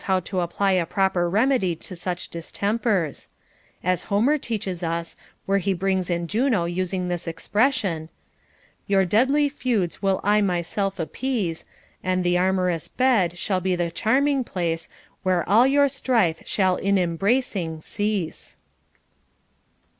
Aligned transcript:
501 0.03 0.15
how 0.15 0.19
to 0.31 0.41
apply 0.41 0.71
a 0.71 0.85
proper 0.87 1.29
remedy 1.29 1.75
to 1.75 1.95
such 1.95 2.29
distempers; 2.31 3.29
as 3.83 4.05
Homer 4.05 4.39
te 4.39 4.57
pression: 4.57 4.73
Homer 4.79 4.79
teaches 4.79 4.83
us, 4.83 5.17
where 5.45 5.59
he 5.59 5.73
brings 5.75 6.09
in 6.09 6.25
Juno 6.25 6.65
using 6.65 7.07
this 7.07 7.27
ex 7.27 7.47
Your 8.87 9.05
deadly 9.05 9.47
feuds 9.47 10.01
will 10.01 10.19
I 10.23 10.41
myself 10.41 10.99
appease, 10.99 11.65
And 12.03 12.23
th' 12.23 12.33
amorous 12.35 12.87
bed 12.87 13.37
shall 13.37 13.59
be 13.61 13.75
the 13.75 13.91
charming 13.91 14.43
place 14.43 14.89
Where 15.21 15.47
all 15.47 15.67
your 15.67 15.87
strife 15.87 16.41
shall 16.47 16.77
in 16.77 16.97
embracing 16.97 17.81
cease. 17.81 18.57